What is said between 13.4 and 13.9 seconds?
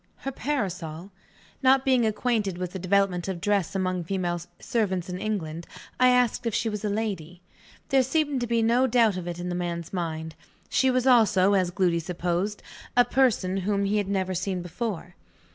whom